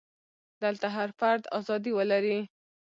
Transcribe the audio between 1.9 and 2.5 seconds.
ولري.